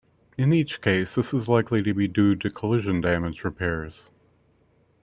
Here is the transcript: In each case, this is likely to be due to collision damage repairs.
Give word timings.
In 0.35 0.51
each 0.51 0.81
case, 0.81 1.13
this 1.13 1.31
is 1.31 1.47
likely 1.47 1.83
to 1.83 1.93
be 1.93 2.07
due 2.07 2.35
to 2.35 2.49
collision 2.49 3.01
damage 3.01 3.43
repairs. 3.43 4.09